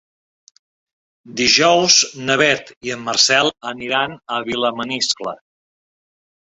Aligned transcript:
Dijous 1.41 1.99
na 2.23 2.39
Beth 2.43 2.73
i 2.89 2.97
en 2.97 3.05
Marcel 3.11 3.55
aniran 3.75 4.19
a 4.35 4.43
Vilamaniscle. 4.53 5.41